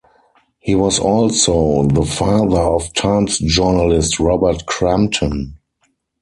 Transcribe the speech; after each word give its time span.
He 0.57 0.73
was 0.73 0.97
also 0.97 1.83
the 1.85 2.01
father 2.03 2.57
of 2.57 2.91
Times 2.95 3.37
journalist 3.37 4.19
Robert 4.19 4.65
Crampton. 4.65 5.59